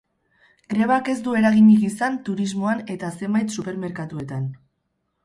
Grebak 0.73 1.11
ez 1.11 1.15
du 1.27 1.35
eraginik 1.41 1.83
izan 1.89 2.17
turismoan 2.29 2.81
eta 2.95 3.13
zenbait 3.21 3.55
supermerkatuetan. 3.59 4.49